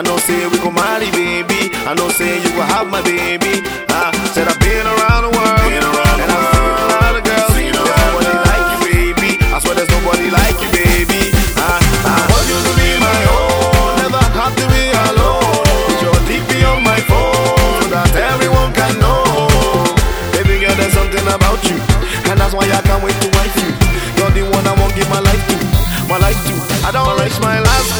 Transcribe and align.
I 0.00 0.02
know 0.02 0.16
say 0.16 0.48
we 0.48 0.56
gon' 0.64 0.72
marry, 0.72 1.12
baby. 1.12 1.68
I 1.84 1.92
know 1.92 2.08
say 2.08 2.40
you 2.40 2.48
gon' 2.56 2.64
have 2.72 2.88
my 2.88 3.04
baby. 3.04 3.60
I 3.92 4.08
said 4.32 4.48
I've 4.48 4.56
been 4.56 4.88
around 4.88 5.28
the 5.28 5.32
world, 5.36 5.60
been 5.68 5.84
around 5.84 6.18
and 6.24 6.30
I've 6.32 6.48
seen 6.56 6.72
a 6.72 6.86
lot 6.88 7.12
of 7.20 7.22
girls. 7.28 7.52
Seen 7.52 7.72
nobody 7.76 8.32
like 8.48 8.64
you, 8.72 8.80
baby. 8.88 9.30
I 9.52 9.60
swear 9.60 9.76
there's 9.76 9.92
nobody 9.92 10.32
like 10.32 10.56
you, 10.56 10.72
baby. 10.72 11.28
I, 11.60 11.84
I 11.84 12.16
want 12.32 12.48
you 12.48 12.56
to 12.64 12.72
be 12.80 12.88
my 12.96 13.20
own, 13.28 13.92
never 14.00 14.24
have 14.40 14.56
to 14.56 14.64
be 14.72 14.88
alone. 14.88 15.68
Your 16.00 16.16
DP 16.24 16.64
on 16.64 16.80
my 16.80 16.96
phone 17.04 17.92
that 17.92 18.08
everyone 18.16 18.72
can 18.72 18.96
know. 19.04 19.20
Baby 20.32 20.64
girl, 20.64 20.80
there's 20.80 20.96
something 20.96 21.28
about 21.28 21.60
you, 21.68 21.76
and 22.32 22.40
that's 22.40 22.56
why 22.56 22.64
I 22.72 22.80
can't 22.88 23.04
wait 23.04 23.20
to 23.20 23.28
wife 23.36 23.52
you. 23.60 23.68
You're 24.16 24.32
the 24.32 24.48
one 24.48 24.64
I 24.64 24.72
won't 24.80 24.96
give 24.96 25.12
my 25.12 25.20
life 25.20 25.44
to, 25.44 25.56
my 26.08 26.16
life 26.16 26.40
to. 26.48 26.56
I 26.88 26.90
don't 26.96 27.04
reach 27.20 27.36
my 27.44 27.60
last. 27.60 27.99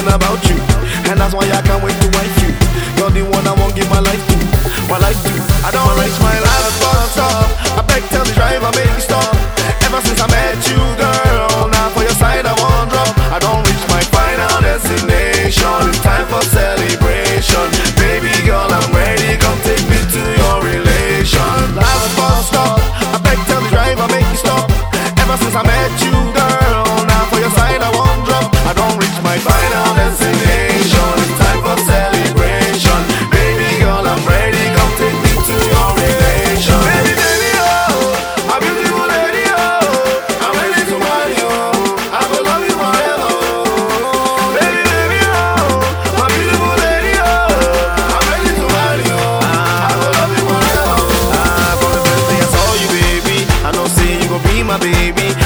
thinking 0.00 0.14
about 0.14 0.42
you. 0.48 0.56
And 1.10 1.20
that's 1.20 1.34
why 1.34 1.44
I 1.50 1.62
can't 1.62 1.82
wait 1.82 1.96
to 2.00 2.08
wife 2.16 2.42
you. 2.42 2.50
You're 2.96 3.10
the 3.10 3.22
one 3.30 3.46
I 3.46 3.52
won't 3.52 3.74
give 3.74 3.88
my 3.90 4.00
life 4.00 4.22
to. 4.28 4.36
My 4.88 4.98
life 4.98 5.20
to. 5.22 5.30
I 5.66 5.70
don't 5.70 5.98
waste 5.98 6.20
my 6.20 6.38
life. 6.40 6.49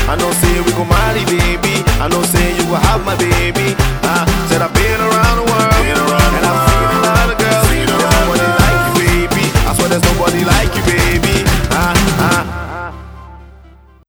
I 0.09 0.17
know 0.17 0.31
say 0.33 0.61
we 0.61 0.73
go 0.73 0.85
marry, 0.85 1.25
baby. 1.27 1.83
I 2.01 2.09
know 2.09 2.23
say 2.23 2.57
you 2.57 2.65
will 2.69 2.83
have 2.89 3.05
my 3.05 3.17
baby. 3.17 3.75
Ah, 4.05 4.25
said 4.49 4.63
I've 4.63 4.73
been 4.75 5.01
around. 5.01 5.24